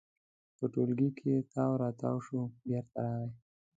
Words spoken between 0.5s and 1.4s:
په ټولګي کې